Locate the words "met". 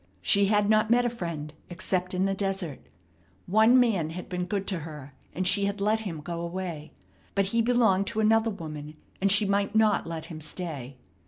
0.89-1.05